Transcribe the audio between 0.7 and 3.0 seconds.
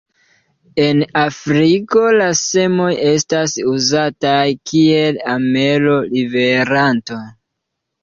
En Afriko la semoj